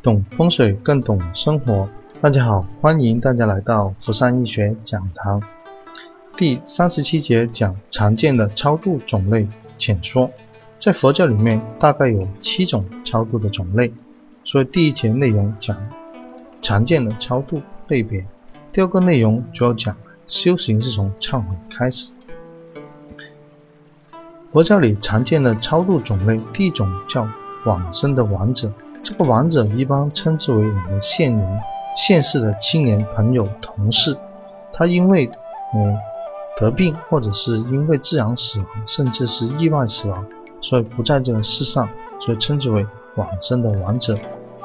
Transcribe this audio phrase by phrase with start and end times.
[0.00, 1.88] 懂风水更懂生活。
[2.20, 5.42] 大家好，欢迎大家来到福山易学讲堂。
[6.36, 10.30] 第三十七节讲常见的超度种类浅说。
[10.78, 13.92] 在佛教里面，大概有七种超度的种类。
[14.44, 15.76] 所以第一节内容讲
[16.62, 18.24] 常见的超度类别。
[18.70, 19.96] 第二个内容主要讲
[20.28, 22.14] 修行是从忏悔开始。
[24.52, 27.28] 佛教里常见的超度种类，第一种叫
[27.66, 28.72] 往生的王者。
[29.02, 31.60] 这个亡者一般称之为我们现人、
[31.96, 34.16] 现世的亲人、朋友、同事。
[34.72, 35.30] 他因为
[35.74, 35.96] 嗯
[36.56, 40.26] 得病，或者是因为自然死亡，甚至是意外死亡，
[40.60, 41.88] 所以不在这个世上，
[42.20, 44.18] 所以称之为往生的亡者。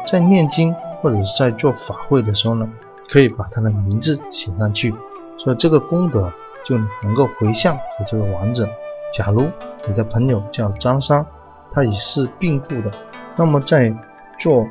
[0.05, 2.67] 在念经或者是在做法会的时候呢，
[3.09, 4.93] 可以把他的名字写上去，
[5.37, 6.31] 所以这个功德
[6.65, 8.67] 就能够回向给这个亡者。
[9.13, 9.47] 假如
[9.87, 11.25] 你的朋友叫张三，
[11.71, 12.91] 他已是病故的。
[13.35, 13.95] 那么在
[14.39, 14.67] 做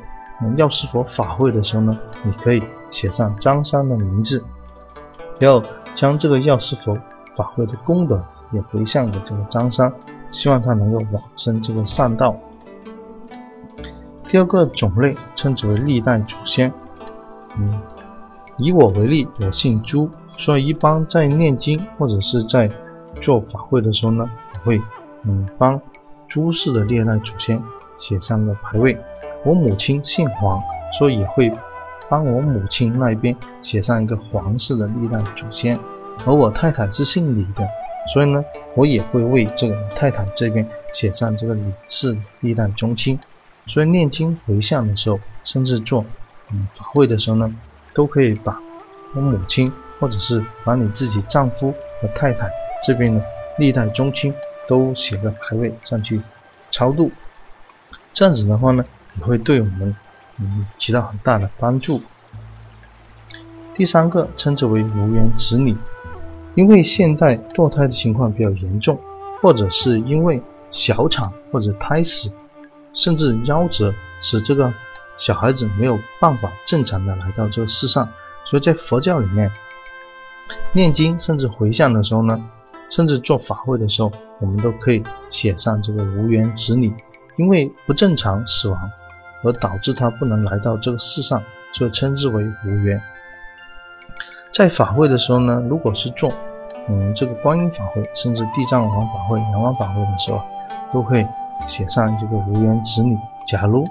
[0.57, 4.43] 药师佛法会的时候呢，你可以写上张三的名字，
[5.39, 6.97] 要将这个药师佛
[7.35, 9.91] 法会的功德也回向给这个张三，
[10.31, 12.35] 希望他能够往生这个善道。
[14.27, 16.73] 第二个种类称之为历代祖先。
[17.57, 17.79] 嗯，
[18.57, 22.69] 以我为例，我姓朱，所以一般在念经或者是在
[23.21, 24.29] 做法会的时候呢。
[24.65, 24.81] 我会，
[25.23, 25.79] 嗯，帮
[26.27, 27.61] 朱氏的历代祖先
[27.97, 28.97] 写上个牌位。
[29.45, 30.61] 我母亲姓黄，
[30.97, 31.51] 所以会
[32.09, 35.77] 帮我母亲那一边写上一个黄氏的历代祖先。
[36.25, 37.67] 而我太太是姓李的，
[38.13, 38.43] 所以呢，
[38.75, 43.19] 我也会为这个太太这边写上这个李氏历代宗亲。
[43.67, 46.05] 所以念经回向的时候，甚至做
[46.51, 47.53] 嗯法会的时候呢，
[47.93, 48.59] 都可以把
[49.15, 52.49] 我母亲，或者是把你自己丈夫和太太
[52.81, 53.23] 这边的
[53.57, 54.33] 历代宗亲。
[54.65, 56.21] 都写个牌位上去
[56.71, 57.11] 超度，
[58.13, 58.85] 这样子的话呢，
[59.17, 59.95] 也会对我们
[60.37, 62.01] 嗯起到很大的帮助。
[63.73, 65.75] 第三个称之为无缘子女，
[66.55, 68.99] 因为现代堕胎的情况比较严重，
[69.41, 70.41] 或者是因为
[70.71, 72.35] 小产或者胎死，
[72.93, 74.73] 甚至夭折，使这个
[75.17, 78.07] 小孩子没有办法正常的来到这个世上，
[78.45, 79.51] 所以在佛教里面
[80.71, 82.43] 念经甚至回向的时候呢。
[82.89, 86.93] 甚至做法会的时候，我们都可以写上这个无缘子女，
[87.37, 88.91] 因为不正常死亡
[89.43, 91.41] 而导致他不能来到这个世上，
[91.73, 93.01] 所以称之为无缘。
[94.51, 96.33] 在法会的时候呢，如果是做
[96.87, 100.41] 嗯这个观音法会，甚至地藏王法会、阳王法会的时候，
[100.91, 101.27] 都会
[101.67, 103.17] 写上这个无缘子女。
[103.47, 103.83] 假如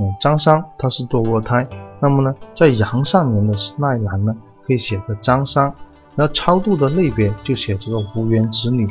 [0.00, 1.66] 嗯张三他是堕过胎，
[2.00, 4.34] 那么呢，在阳上年的那一栏呢，
[4.66, 5.72] 可以写个张三。
[6.14, 8.88] 然后超度的类别就写这个无缘子女，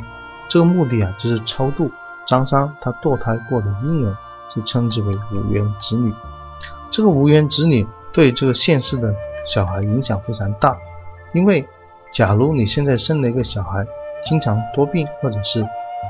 [0.48, 1.90] 这个目的啊就是超度
[2.24, 4.16] 张三他堕胎过的婴儿，
[4.54, 6.12] 就称之为无缘子女。
[6.90, 9.14] 这个无缘子女对这个现世的
[9.44, 10.76] 小孩影响非常大，
[11.32, 11.66] 因为
[12.12, 13.86] 假如你现在生了一个小孩，
[14.24, 15.62] 经常多病或者是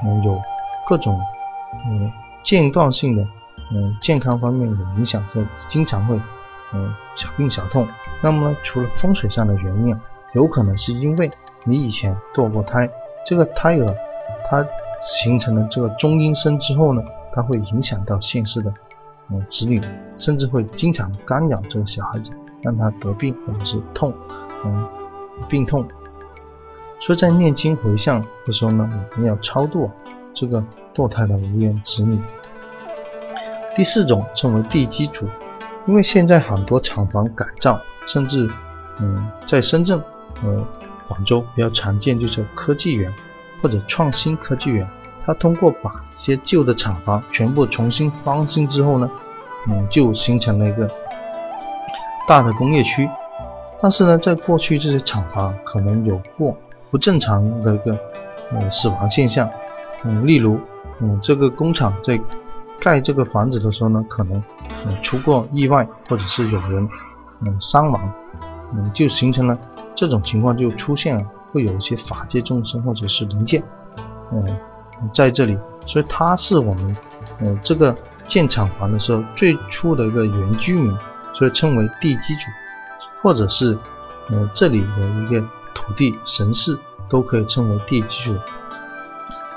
[0.04, 0.40] 嗯有
[0.86, 1.18] 各种
[1.90, 2.10] 嗯
[2.44, 3.22] 间断性的
[3.72, 6.16] 嗯健康方面的影响，就经常会
[6.72, 7.86] 嗯小病小痛。
[8.22, 9.96] 那么呢，除了风水上的原因。
[10.34, 11.30] 有可能是因为
[11.64, 12.90] 你以前堕过胎，
[13.24, 13.96] 这个胎儿
[14.46, 14.62] 它
[15.00, 17.02] 形成了这个中阴身之后呢，
[17.36, 18.72] 它会影响到现世的
[19.30, 19.80] 嗯子女，
[20.16, 22.32] 甚至会经常干扰这个小孩子，
[22.62, 24.12] 让他得病或者是痛，
[24.64, 24.88] 嗯
[25.48, 25.86] 病痛。
[26.98, 29.90] 所以在念经回向的时候呢，我们要超度
[30.32, 30.64] 这个
[30.94, 32.18] 堕胎的无缘子女。
[33.76, 35.28] 第四种称为地基主，
[35.86, 38.50] 因为现在很多厂房改造，甚至
[38.98, 40.02] 嗯在深圳。
[40.44, 40.62] 呃，
[41.08, 43.10] 广州比较常见就是科技园
[43.62, 44.86] 或者创新科技园，
[45.26, 49.10] 它通过把一些旧的厂房全部重新翻新之后呢，
[49.68, 50.88] 嗯，就形成了一个
[52.28, 53.08] 大的工业区。
[53.80, 56.56] 但是呢，在过去这些厂房可能有过
[56.90, 57.98] 不正常的一个
[58.52, 59.50] 呃死亡现象，
[60.04, 60.58] 嗯，例如
[61.00, 62.18] 嗯这个工厂在
[62.80, 64.42] 盖这个房子的时候呢，可能
[64.86, 66.88] 嗯出过意外，或者是有人
[67.40, 68.12] 嗯伤亡，
[68.74, 69.58] 嗯就形成了。
[69.94, 73.62] 这种情况就出现了，会有一些法界众生或者是灵界，
[74.30, 74.44] 嗯，
[75.12, 76.96] 在这里，所以他是我们，
[77.40, 77.96] 呃，这个
[78.26, 80.96] 建厂房的时候最初的一个原居民，
[81.34, 82.50] 所以称为地基主，
[83.22, 83.78] 或者是，
[84.30, 86.78] 呃，这里的一个土地神士
[87.08, 88.36] 都可以称为地基主。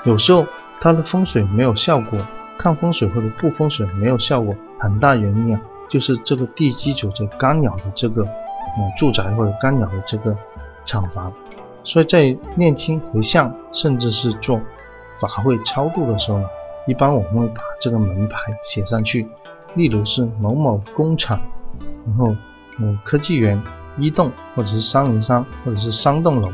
[0.04, 0.46] 有时候
[0.80, 2.18] 它的风水没有效果，
[2.58, 8.26] 看风水或者不风水没有效果，很大原因啊，就是这个地基主在干扰的这个。
[8.76, 10.32] 呃，住宅或者干扰的这个
[10.84, 11.32] 厂房，
[11.82, 14.60] 所以在念经回向，甚至是做
[15.20, 16.46] 法会超度的时候呢，
[16.86, 19.28] 一般我们会把这个门牌写上去。
[19.76, 21.40] 例如是某某工厂
[22.04, 22.34] 然后
[22.80, 23.62] 嗯科技园、
[23.96, 26.48] 一栋或者是三零三或者是三栋楼，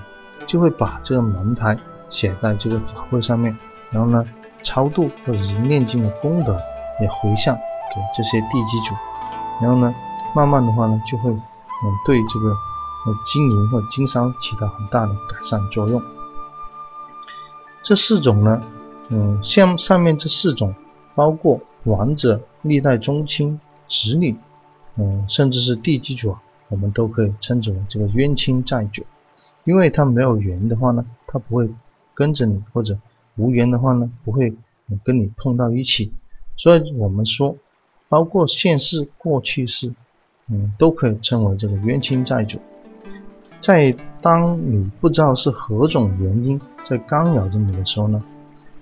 [0.46, 1.74] 就会把这个门牌
[2.10, 3.56] 写在这个法会上面，
[3.90, 4.22] 然后呢
[4.62, 6.60] 超度或者是念经的功德
[7.00, 8.94] 也回向给这些地基主，
[9.62, 9.94] 然后呢
[10.34, 11.40] 慢慢的话呢就会嗯
[12.04, 12.54] 对这个
[13.24, 16.02] 经营或经商起到很大的改善作用。
[17.86, 18.60] 这四种呢，
[19.10, 20.74] 嗯，像上面这四种，
[21.14, 24.34] 包括王者、历代宗亲、子女，
[24.96, 29.06] 嗯，甚至是地基主啊，我们都可以称之为这个冤亲债主。
[29.62, 31.70] 因为他没有缘的话呢，他不会
[32.12, 32.98] 跟着你；或者
[33.36, 34.52] 无缘的话呢，不会
[35.04, 36.10] 跟你碰到一起。
[36.56, 37.54] 所以我们说，
[38.08, 39.94] 包括现世、过去世，
[40.48, 42.58] 嗯，都可以称为这个冤亲债主。
[43.60, 43.96] 在
[44.26, 48.20] 当你不知道是何种原因在干扰着你的时候呢，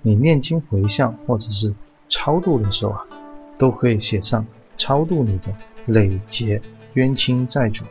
[0.01, 1.71] 你念经回向或者是
[2.09, 3.05] 超度的时候啊，
[3.55, 4.43] 都可以写上
[4.75, 5.53] 超度你的
[5.85, 6.59] 累劫
[6.95, 7.85] 冤亲债主，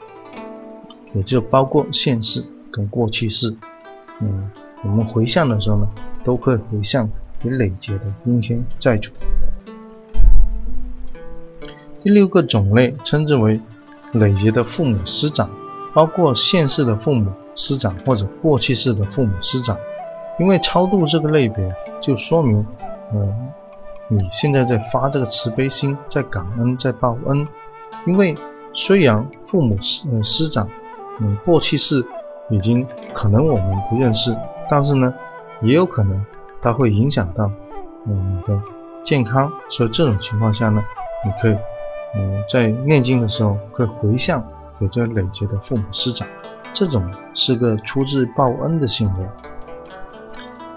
[1.13, 3.55] 也就包括现世跟过去世。
[4.19, 4.51] 嗯，
[4.83, 5.89] 我们回向的时候呢，
[6.25, 7.09] 都可以回向
[7.41, 9.13] 你累劫的冤亲债主。
[12.03, 13.61] 第六个种类称之为
[14.11, 15.49] 累劫的父母师长。
[15.95, 19.77] 包括现世的父母师长或者过去世的父母师长，
[20.39, 22.67] 因为超度这个类别，就说明，
[23.13, 23.53] 嗯，
[24.09, 27.47] 你现在在发这个慈悲心，在感恩，在报恩。
[28.07, 28.35] 因为
[28.75, 30.69] 虽然父母师嗯师长，
[31.21, 32.05] 嗯过去世
[32.51, 34.37] 已经可能我们不认识，
[34.69, 35.15] 但是呢，
[35.63, 36.25] 也有可能
[36.61, 37.51] 它会影响到
[38.07, 38.61] 嗯你的
[39.03, 40.85] 健康，所以这种情况下呢，
[41.25, 41.57] 你可以
[42.17, 44.45] 嗯在念经的时候可以回向。
[44.77, 46.27] 给这累劫的父母师长，
[46.75, 49.27] 这种是个出自报恩的行为。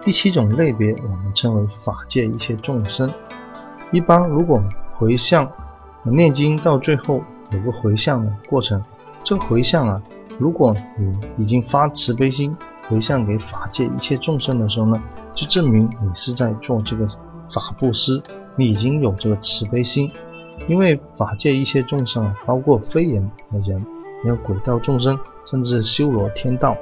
[0.04, 3.12] 第七种类别，我们称为法界一切众生。
[3.92, 4.64] 一般如果
[4.96, 5.52] 回向
[6.04, 7.22] 念经到最后
[7.52, 8.82] 有个回向的过程，
[9.24, 10.02] 这个回向啊，
[10.38, 12.56] 如果你已经发慈悲心
[12.88, 15.02] 回向给法界一切众生的时候呢，
[15.34, 17.08] 就证明你是在做这个
[17.50, 18.22] 法布施，
[18.56, 20.12] 你已经有这个慈悲心。
[20.68, 23.86] 因为法界一切众生啊，包括非人和人，
[24.28, 26.78] 有鬼道众生，甚至修罗天道，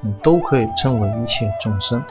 [0.00, 2.02] 你都可以称为一切众生。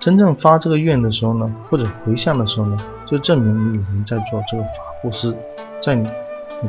[0.00, 5.36] 真正发这个愿的时候呢，或者回向的时候呢，就证明你已经在做这个法布施，
[5.80, 6.08] 在你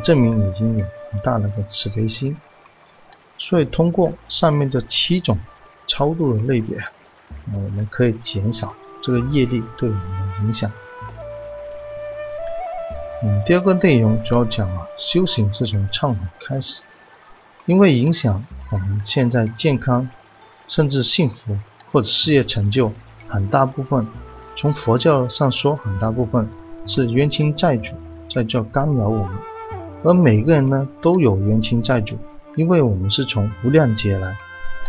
[0.03, 2.35] 证明你已经有很大的个慈悲心。
[3.37, 5.37] 所以通过上面这七种
[5.87, 6.77] 超度的类别，
[7.53, 8.71] 我们可以减少
[9.01, 10.71] 这个业力对我们的影响。
[13.25, 16.81] 嗯，第二个内容主要讲啊，修行是从忏悔开始，
[17.65, 20.09] 因为影响我们现在健康，
[20.67, 21.57] 甚至幸福
[21.93, 22.91] 或者事业成就，
[23.29, 24.05] 很大部分
[24.57, 26.49] 从佛教上说，很大部分
[26.85, 27.95] 是冤亲债主
[28.29, 29.37] 在叫干扰我们，
[30.03, 32.19] 而每个人呢都有冤亲债主，
[32.57, 34.35] 因为我们是从无量劫来，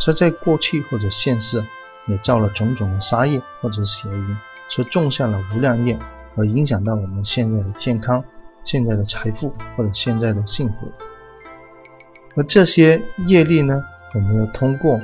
[0.01, 1.65] 所以在过去或者现世
[2.09, 4.37] 也造了种种的杀业或者邪淫，
[4.69, 5.97] 所种下了无量业。
[6.37, 8.23] 而影响到我们现在的健康、
[8.65, 10.87] 现在的财富或者现在的幸福。
[12.37, 13.81] 而这些业力呢，
[14.15, 14.95] 我们要通过，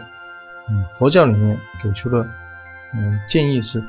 [0.69, 2.27] 嗯，佛教里面给出的，
[2.95, 3.81] 嗯，建议是，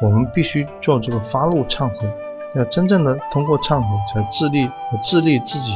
[0.00, 2.08] 我们必须做这个发怒忏悔，
[2.54, 5.72] 要真正的通过忏悔才自立和自立自己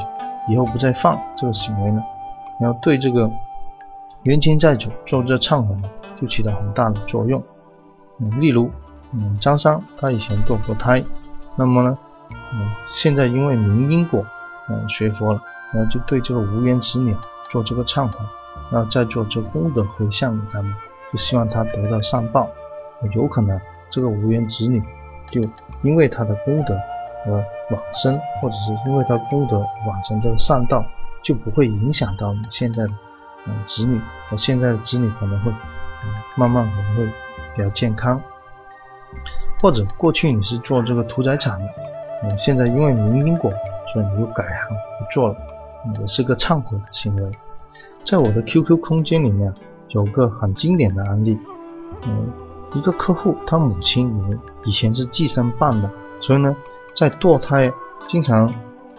[0.49, 2.00] 以后不再犯这个行为呢。
[2.61, 3.28] 然后对这个
[4.23, 5.90] 冤亲债主做这忏悔呢，
[6.21, 7.42] 就起到很大的作用。
[8.18, 8.71] 嗯，例如。
[9.40, 11.04] 张三他以前堕过胎，
[11.56, 11.98] 那么呢，
[12.52, 14.25] 嗯，现在因为明因果，
[14.68, 17.16] 嗯，学佛了，然后就对这个无缘子女
[17.48, 18.18] 做这个忏悔，
[18.70, 20.75] 然后再做这功德回向给他们，
[21.12, 22.48] 就希望他得到善报。
[23.14, 23.58] 有可能
[23.90, 24.82] 这个无缘子女
[25.30, 25.40] 就
[25.82, 26.75] 因为他的功德
[27.26, 27.32] 而
[27.70, 30.84] 往生，或者是因为他功德往生这个善道，
[31.22, 32.94] 就不会影响到你现在的
[33.46, 34.00] 嗯子女。
[34.30, 37.06] 我现在的子女可能会嗯慢慢可能会
[37.54, 38.20] 比较健康。
[39.60, 41.66] 或者过去你是做这个屠宰场的，
[42.22, 43.50] 嗯，现在因为明因果，
[43.92, 45.36] 所以你又改行不做了，
[46.00, 47.32] 也是个忏悔的行为。
[48.04, 49.52] 在我的 QQ 空间里面
[49.88, 51.38] 有个很经典的案例，
[52.02, 52.30] 嗯，
[52.74, 54.12] 一个客户他母亲
[54.64, 56.56] 以前是计生办的，所以呢，
[56.94, 57.72] 在堕胎
[58.06, 58.52] 经常，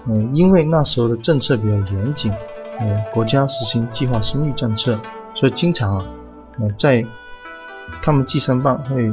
[0.05, 2.31] 嗯，因为那时候的政策比较严谨，
[2.79, 4.97] 嗯，国家实行计划生育政策，
[5.33, 6.05] 所以经常啊，
[6.59, 7.03] 嗯，在
[8.01, 9.09] 他们计生办会。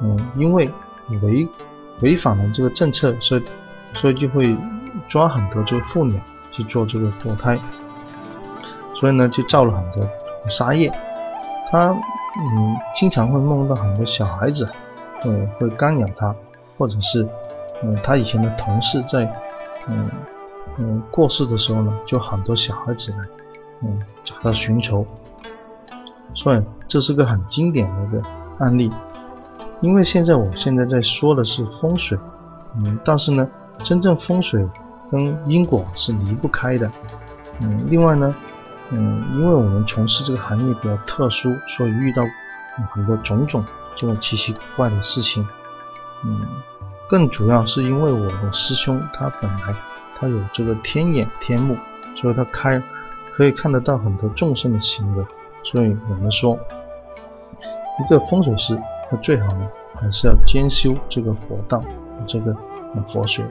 [0.00, 0.70] 嗯，因为
[1.22, 1.48] 违
[2.00, 3.42] 违反了这个政策，所以
[3.94, 4.56] 所以就会
[5.08, 7.58] 抓很多这个妇女去做这个堕胎，
[8.94, 10.08] 所以呢就造了很多
[10.48, 10.88] 杀业。
[11.70, 14.70] 他嗯经常会梦到很多小孩子，
[15.24, 16.34] 嗯会干扰他，
[16.76, 17.26] 或者是
[17.82, 19.24] 嗯他以前的同事在
[19.88, 20.08] 嗯
[20.76, 23.18] 嗯，过世的时候呢，就很多小孩子来，
[23.82, 25.04] 嗯，找他寻仇。
[26.34, 28.22] 所以这是个很经典的一个
[28.58, 28.92] 案例。
[29.80, 32.18] 因为现在我现在在说的是风水，
[32.76, 33.48] 嗯，但是呢，
[33.82, 34.66] 真正风水
[35.10, 36.90] 跟因果是离不开的。
[37.60, 38.34] 嗯，另外呢，
[38.90, 42.24] 嗯，因为我们从事这个行业比较特殊，所以遇到
[42.92, 45.46] 很多种种这种奇奇怪怪的事情。
[46.24, 46.40] 嗯，
[47.08, 49.74] 更主要是因为我的师兄他本来
[50.16, 51.76] 他有这个天眼天目，
[52.16, 52.82] 所以他开
[53.36, 55.24] 可以看得到很多众生的行为。
[55.62, 56.58] 所以我们说，
[58.00, 61.82] 一个风水师他最好呢还是要兼修这个佛道，
[62.26, 62.56] 这个
[63.06, 63.44] 佛学。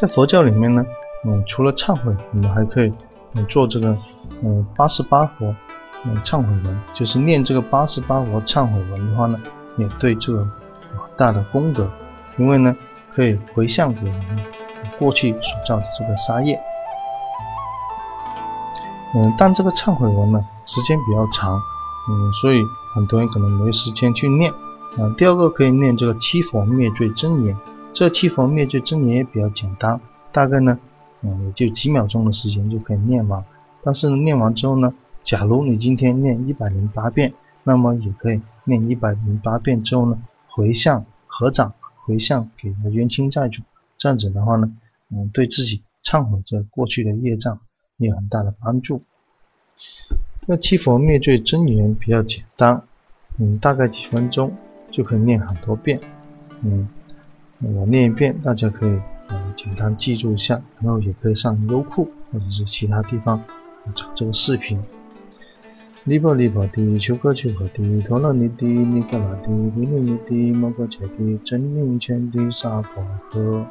[0.00, 0.84] 在佛教里面呢，
[1.26, 2.92] 嗯，除了忏悔，我们还可以
[3.34, 3.96] 嗯做这个
[4.42, 5.54] 嗯八十八佛
[6.04, 9.38] 嗯忏悔文，就是念这个八十八佛忏悔文的话呢，
[9.76, 10.48] 也对这个
[11.16, 11.90] 大的功德，
[12.38, 12.74] 因为呢
[13.14, 14.44] 可以回向给我们
[14.98, 16.58] 过去所造的这个杀业。
[19.14, 21.60] 嗯，但这个忏悔文呢时间比较长，
[22.10, 24.52] 嗯，所以很多人可能没时间去念。
[24.98, 27.56] 啊，第二个可以念这个七佛灭罪真言。
[27.92, 30.00] 这七佛灭罪真言也比较简单，
[30.32, 30.76] 大概呢，
[31.22, 33.44] 嗯，也就几秒钟的时间就可以念完。
[33.82, 34.92] 但是念完之后呢，
[35.24, 41.72] 假如你今天念一百零八遍，那么也可以念一百零八遍之后呢，回向合掌
[42.04, 43.62] 回向给冤亲债主，
[43.96, 44.72] 这样子的话呢，
[45.10, 47.60] 嗯，对自己忏悔这过去的业障
[47.96, 49.02] 也有很大的帮助。
[50.46, 52.82] 那七佛灭罪真言比较简单，
[53.38, 54.52] 嗯，大概几分钟
[54.90, 56.00] 就可以念很多遍，
[56.62, 56.88] 嗯。
[57.62, 63.44] 我念一遍，大家可以呃简单记住一下，然后也可以上优酷或者是其他地方
[63.94, 64.82] 找这个视频。
[66.04, 73.62] 尼泊尼泊的丘克丘克的陀罗尼的尼格拉的毗卢尼的摩诃迦的真名圈的沙婆诃。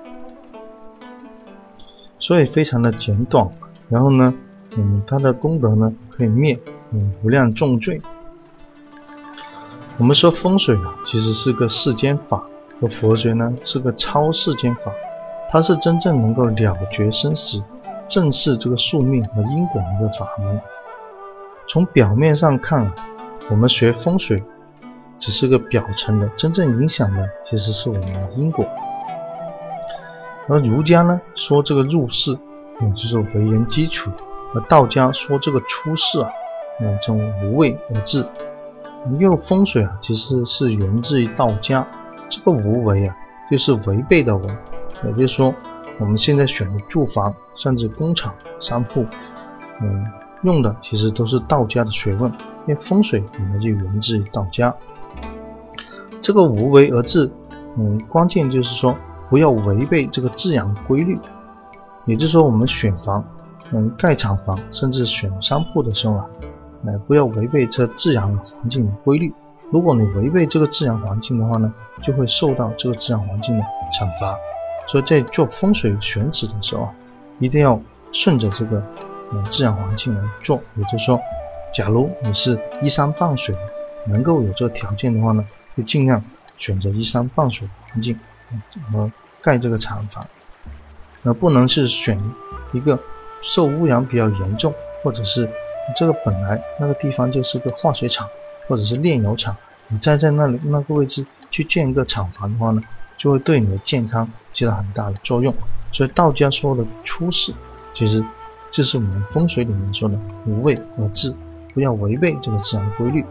[2.20, 3.50] 所以非常的简短，
[3.90, 4.32] 然后呢，
[4.76, 6.60] 嗯，他的功德呢可以灭
[6.92, 8.02] 嗯无量重罪。
[9.98, 12.44] 我们说风水啊，其实是个世间法。
[12.82, 14.90] 而佛学呢是个超世间法，
[15.50, 16.54] 它是真正能够了
[16.90, 17.62] 绝生死、
[18.08, 20.62] 正视这个宿命和因果的一个法门。
[21.68, 22.90] 从表面上看，
[23.50, 24.42] 我们学风水
[25.20, 28.66] 只是个表层的，真正影响的其实是我们的因果。
[30.48, 32.34] 而儒家呢说这个入世，
[32.80, 34.10] 嗯，就是为人基础；
[34.54, 36.30] 而道家说这个出世啊，
[36.82, 38.26] 嗯，从无为而治。
[39.18, 41.88] 因为风水啊，其实是源自于道家。
[42.28, 43.16] 这个无为啊，
[43.50, 44.48] 就是违背的为，
[45.06, 45.56] 也就是说，
[46.00, 49.06] 我们现在选的住房，甚至工厂、商铺，
[49.82, 50.06] 嗯，
[50.44, 52.30] 用的其实都是道家的学问，
[52.68, 54.76] 因为风水本来就源自于道家。
[56.22, 57.32] 这个无为而治，
[57.78, 58.96] 嗯，关键就是说
[59.30, 61.18] 不要违背这个自然规律，
[62.06, 63.26] 也就是说，我们选房，
[63.72, 66.26] 嗯，盖厂房，甚至选商铺的时候啊，
[66.88, 69.32] 哎，不要违背这自然环境的规律。
[69.72, 71.72] 如果你违背这个自然环境的话呢，
[72.02, 74.36] 就会受到这个自然环境的惩罚。
[74.88, 76.94] 所以在做风水选址的时候啊，
[77.40, 77.80] 一定要
[78.12, 78.84] 顺着这个
[79.32, 80.60] 嗯自然环境来做。
[80.76, 81.22] 也就是说，
[81.72, 83.56] 假如你是依山傍水，
[84.12, 85.46] 能够有这个条件的话呢，
[85.78, 86.24] 就尽量
[86.58, 88.20] 选择依山傍水的环境，
[88.92, 89.12] 和
[89.42, 90.26] 盖这个厂房。
[91.24, 92.18] 而不能是选
[92.72, 92.98] 一个
[93.42, 95.50] 受污染比较严重，或者是
[95.96, 98.28] 这个本来那个地方就是个化学厂。
[98.68, 102.80] 或者是炼油厂，你再在那里那个位置去建一个厂房的话呢，
[103.18, 105.52] 就会对你的健康起到很大的作用。
[105.92, 107.52] 所以道家说的出世，
[107.96, 108.24] 其实
[108.70, 110.16] 就是我们风水里面说的
[110.46, 111.36] 无为而治，
[111.74, 113.26] 不要违背这个自然规律。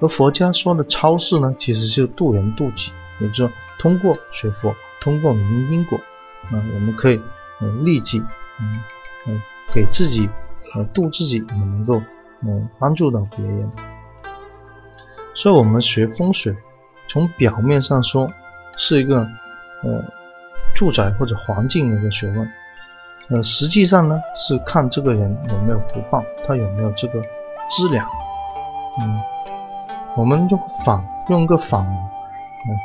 [0.00, 5.98] 而佛家说的超世呢，其实就是渡人渡己，也就是说通过学佛，通过明因果，
[6.52, 7.20] 啊，我们可以
[7.60, 8.20] 嗯立即，
[8.60, 8.80] 嗯
[9.26, 9.40] 嗯
[9.74, 10.28] 给自己
[10.74, 12.02] 呃度自己，我们能够
[12.42, 13.70] 嗯帮助到别人。
[15.34, 16.54] 所以，我们学风水，
[17.08, 18.28] 从表面上说
[18.76, 19.26] 是一个
[19.82, 20.04] 呃
[20.74, 22.52] 住宅或者环境的一个学问，
[23.30, 27.22] 呃，实际上呢是看这个人有没有福报，他有没有这个
[27.70, 28.06] 资粮。
[29.00, 29.20] 嗯，
[30.16, 31.82] 我们用反用一个反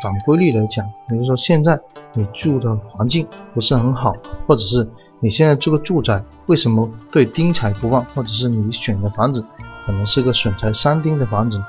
[0.01, 1.77] 反规律来讲，比如说现在
[2.17, 4.11] 你住的环境不是很好，
[4.47, 9.45] 或者是你现在这个住宅为什么对丁财不旺，或者是你选的房子
[9.85, 11.61] 可能是个损财伤丁的房子。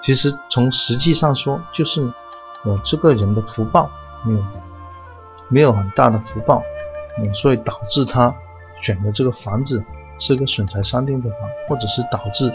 [0.00, 2.00] 其实从实际上说，就是
[2.62, 3.90] 呃这个人的福报
[4.24, 4.44] 没有
[5.48, 6.62] 没有很大的福报，
[7.18, 8.32] 嗯，所以导致他
[8.80, 9.84] 选的这个房子
[10.20, 12.52] 是个损财伤丁的房，或者是导致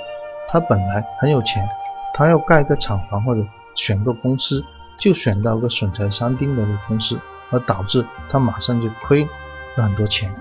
[0.47, 1.67] 他本来很有钱，
[2.13, 3.41] 他要盖个厂房或者
[3.75, 4.63] 选个公司，
[5.03, 7.19] 就选到个损财伤丁的公司，
[7.51, 9.27] 而导致他马上就亏
[9.75, 10.33] 了很多钱。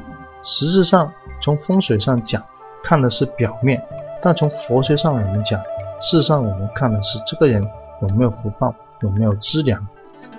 [0.45, 2.40] 实质上，从风水上讲，
[2.81, 3.76] 看的是表面；
[4.23, 5.61] 但从佛学上我们讲，
[6.00, 7.61] 事实上我们看的是这个人
[8.02, 9.85] 有没有福报，有没有资粮。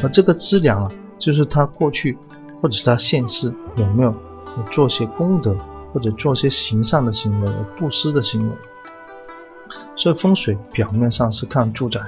[0.02, 0.90] 而这个资粮啊，
[1.20, 2.18] 就是他过去
[2.62, 4.16] 或者是他现世有没有
[4.72, 5.54] 做些功德，
[5.94, 8.56] 或者做些行善的行为、布施的行为。
[9.98, 12.00] 所以风水表面上是看住宅，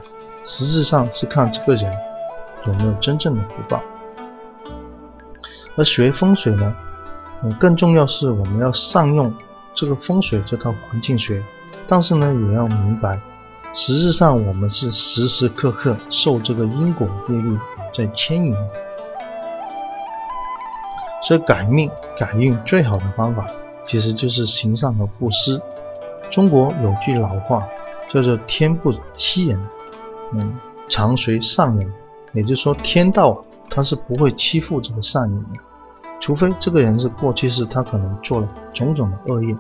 [0.46, 1.92] 实质上是看这个人
[2.66, 3.82] 有没有真正的福报。
[5.76, 6.74] 而学风水呢？
[7.44, 9.34] 嗯，更重要是我们要善用
[9.74, 11.44] 这个风水这套环境学，
[11.86, 13.20] 但是呢，也要明白，
[13.74, 17.58] 实质上我们是时时刻刻受这个因果业力
[17.92, 18.56] 在牵引。
[21.22, 23.46] 所以改命改运最好的方法，
[23.86, 25.60] 其实就是行善和布施。
[26.32, 27.68] 中国有句老话
[28.10, 29.60] 叫做“天不欺人，
[30.36, 31.92] 嗯，常随善人”，
[32.34, 35.60] 也就是说，天道他是不会欺负这个善人的。
[36.22, 39.56] 除非这个人是过去是他可能做了种种的恶业，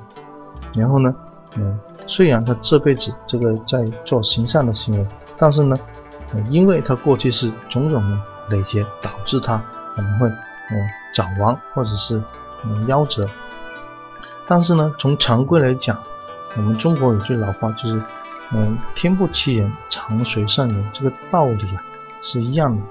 [0.73, 1.13] 然后呢，
[1.57, 1.77] 嗯，
[2.07, 5.75] 虽然他这辈子这个在做行善的行为，但是呢，
[6.49, 9.61] 因为他过去是种种的累劫，导致他
[9.95, 12.21] 可能会嗯早亡或者是
[12.63, 13.27] 嗯夭折。
[14.47, 15.99] 但是呢，从常规来讲，
[16.55, 18.01] 我们中国有句老话就是，
[18.51, 21.83] 嗯，天不欺人，常随善人，这个道理啊
[22.21, 22.81] 是一样的。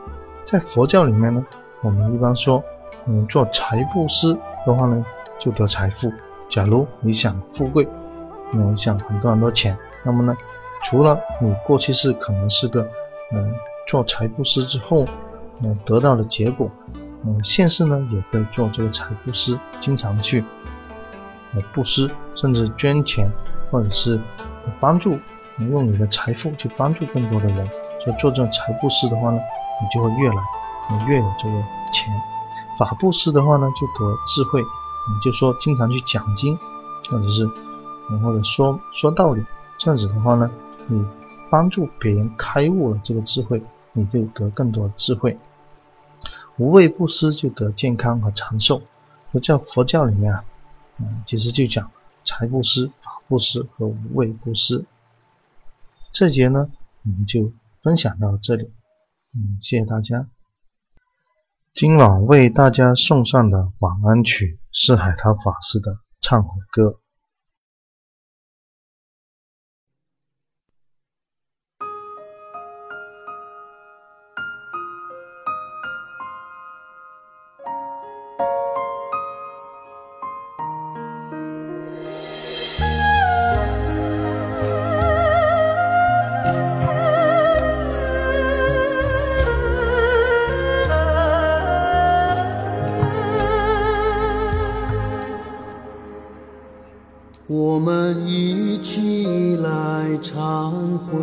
[0.44, 1.44] 在佛教里面呢，
[1.82, 2.62] 我们一般说。
[3.06, 4.32] 嗯，做财布施
[4.64, 5.04] 的话呢，
[5.38, 6.10] 就得财富。
[6.48, 7.86] 假如你想富贵，
[8.54, 10.34] 嗯，想很多很多钱，那么呢，
[10.82, 12.88] 除了你过去是可能是个，
[13.30, 13.54] 嗯，
[13.86, 15.06] 做财布施之后，
[15.62, 16.70] 嗯，得到的结果，
[17.26, 20.42] 嗯，现世呢也可以做这个财布施，经常去，
[21.52, 23.30] 呃，布施，甚至捐钱，
[23.70, 24.18] 或者是
[24.80, 25.18] 帮助，
[25.58, 27.68] 用你的财富去帮助更多的人。
[28.04, 29.38] 所以做这种财布施的话呢，
[29.80, 30.36] 你就会越来，
[30.90, 31.54] 你越有这个
[31.92, 32.14] 钱。
[32.78, 36.58] 法布施的话呢，就得智慧，你就说经常去讲经，
[37.08, 37.46] 或者是，
[38.22, 39.42] 或者说说道理，
[39.78, 40.50] 这样子的话呢，
[40.86, 41.02] 你
[41.50, 43.62] 帮助别人开悟了这个智慧，
[43.92, 45.38] 你就得更多的智慧。
[46.56, 48.82] 无畏布施就得健康和长寿。
[49.32, 50.44] 佛教佛教里面啊，
[50.98, 51.90] 嗯，其实就讲
[52.24, 54.84] 财布施、法布施和无畏布施。
[56.14, 56.68] 这节呢，
[57.04, 58.62] 我们就分享到这里，
[59.34, 60.28] 嗯，谢谢大家。
[61.74, 67.00] 今晚为大家送上的晚安曲是海涛法师的忏悔歌。
[100.24, 100.72] 忏
[101.04, 101.20] 悔，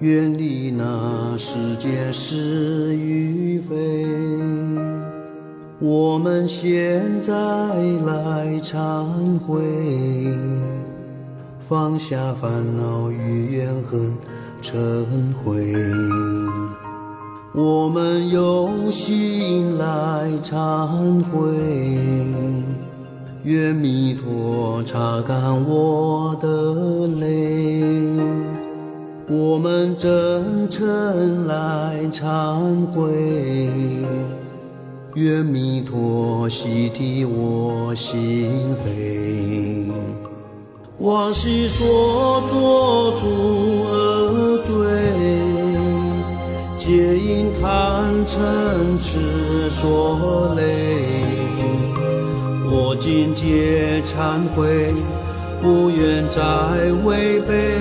[0.00, 4.04] 远离那世间是与非。
[5.78, 9.62] 我们现在来忏悔，
[11.60, 14.12] 放下烦恼与怨恨
[14.60, 15.72] 尘灰。
[17.54, 22.87] 我们用心来忏悔。
[23.44, 27.80] 愿弥陀擦干我的泪，
[29.28, 33.12] 我们真诚来忏悔。
[35.14, 39.90] 愿弥陀洗涤我心扉，
[40.98, 43.26] 往昔所作诸
[43.84, 44.74] 恶罪，
[46.76, 48.36] 皆因贪嗔
[49.00, 51.17] 痴所累。
[53.00, 54.92] 今皆忏悔，
[55.62, 56.40] 不愿再
[57.04, 57.76] 违背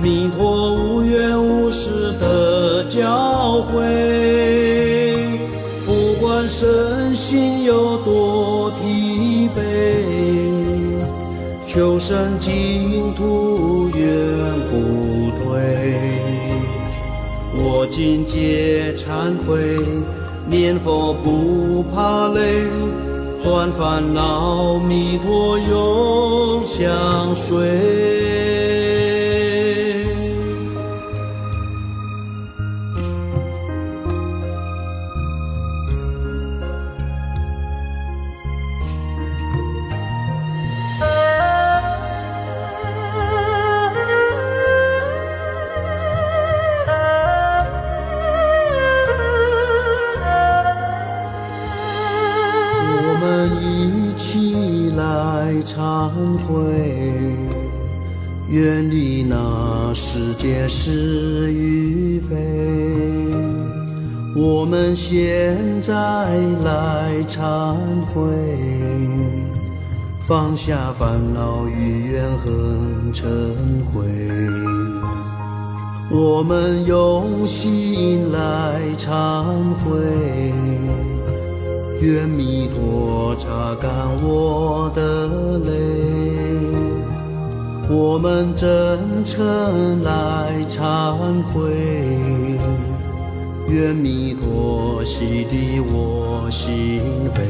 [0.00, 5.38] 弥陀无缘无实的教诲。
[5.84, 9.60] 不管身心有多疲惫，
[11.66, 14.06] 求生净土愿
[14.68, 15.98] 不退。
[17.58, 19.76] 我今皆忏悔，
[20.48, 22.64] 念佛不怕累。
[23.46, 28.15] 断烦恼，弥陀永相随。
[65.86, 65.94] 再
[66.64, 68.20] 来忏悔，
[70.26, 73.24] 放下烦恼与怨恨成
[73.92, 74.02] 灰。
[76.10, 79.44] 我们用心来忏
[79.78, 80.52] 悔，
[82.00, 83.88] 愿弥陀擦干
[84.24, 85.70] 我的泪。
[87.88, 92.58] 我们真诚来忏悔，
[93.68, 97.00] 愿弥陀洗涤我心
[97.34, 97.40] 扉。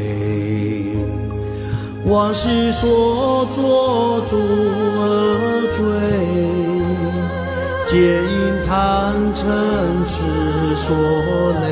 [2.09, 5.83] 往昔所作诸恶罪，
[7.87, 8.33] 皆因
[8.67, 9.43] 贪嗔
[10.07, 10.15] 痴
[10.77, 10.97] 所
[11.63, 11.65] 累。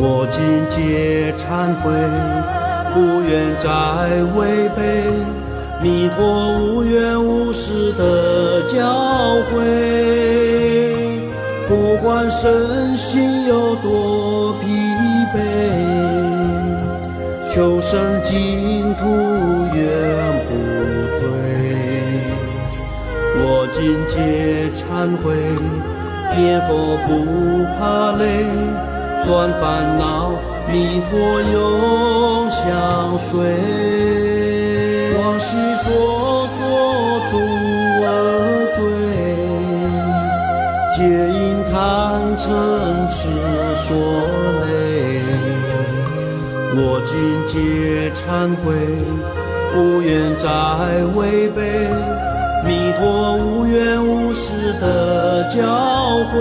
[0.00, 0.38] 我今
[0.70, 1.90] 皆忏悔，
[2.94, 2.96] 不
[3.28, 3.30] 愿
[3.62, 3.66] 再
[4.38, 4.38] 违
[4.76, 4.78] 背。
[5.82, 6.18] 弥陀
[6.58, 8.76] 无缘无实的教
[9.50, 10.87] 诲，
[11.68, 14.66] 不管身心有多疲
[15.34, 15.38] 惫，
[17.52, 19.76] 求生净土永
[20.48, 20.50] 不
[21.20, 21.28] 退。
[23.40, 23.78] 我今
[24.08, 24.16] 皆
[24.72, 25.36] 忏悔，
[26.38, 27.08] 念佛不
[27.78, 28.24] 怕累，
[29.26, 30.32] 断烦恼，
[30.72, 31.12] 弥陀
[31.52, 32.58] 永相
[33.18, 33.28] 随。
[35.18, 35.46] 往昔
[35.84, 36.60] 所作
[37.30, 37.36] 诸
[38.00, 38.06] 恶
[38.72, 38.78] 罪，
[40.96, 40.98] 皆
[41.70, 41.76] 贪
[42.36, 42.42] 嗔
[43.10, 43.16] 痴
[43.76, 43.86] 所
[44.62, 44.66] 累。
[46.80, 47.10] 我今
[47.46, 47.54] 皆
[48.14, 48.22] 忏
[48.62, 48.66] 悔，
[49.72, 50.44] 不愿再
[51.16, 51.58] 违背
[52.64, 53.00] 弥陀
[53.36, 55.56] 无缘无实的教
[56.32, 56.36] 诲。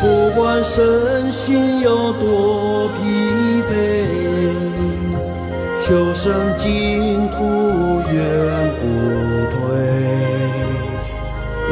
[0.00, 3.72] 不管身心有多疲惫。
[5.84, 6.68] 求生净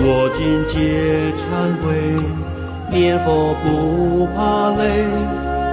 [0.09, 1.45] 我今皆忏
[1.83, 1.85] 悔，
[2.93, 5.05] 念佛不怕累，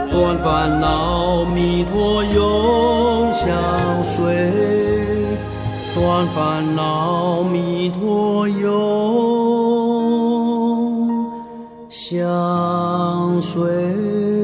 [0.09, 4.51] 断烦恼，弥陀永相随，
[5.93, 8.63] 断烦恼，弥陀永
[11.91, 14.42] 相随。